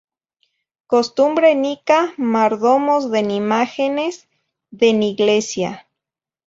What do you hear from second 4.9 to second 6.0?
niglesia.